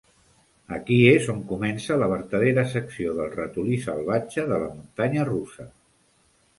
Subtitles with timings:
[0.77, 5.73] Aquí es on comença la vertadera secció del ratolí salvatge de la muntanya russa.